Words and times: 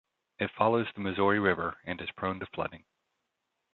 It 0.39 0.49
follows 0.57 0.87
the 0.95 0.99
Missouri 1.01 1.37
River, 1.37 1.77
and 1.85 2.01
is 2.01 2.09
prone 2.17 2.39
to 2.39 2.47
flooding. 2.55 2.85